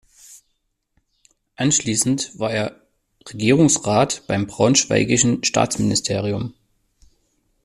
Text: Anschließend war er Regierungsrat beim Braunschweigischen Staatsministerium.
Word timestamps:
Anschließend 1.57 2.31
war 2.39 2.51
er 2.51 2.81
Regierungsrat 3.29 4.23
beim 4.25 4.47
Braunschweigischen 4.47 5.43
Staatsministerium. 5.43 6.55